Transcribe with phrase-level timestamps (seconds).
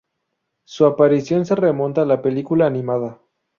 [0.65, 3.21] Su aparición se remonta a la película animada.